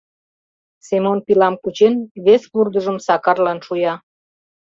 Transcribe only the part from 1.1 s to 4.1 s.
пилам кучен вес вурдыжым Сакарлан шуя.